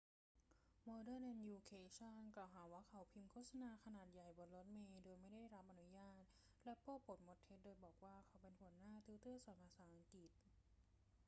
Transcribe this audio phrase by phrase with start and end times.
[0.85, 6.23] โมเดิร์นเอ็ดยูเคชัน กล่าวหาว่าเขาพิมพ์โฆษณาขนาดใหญ่บนรถเมล์โดยไม่ได้รับอนุญาต
[6.63, 10.31] และโป้ปดมดเท็จโดยบอกว่าเขาเป็นหัวหน้าติวเตอร์สอนภาษาอังกฤษ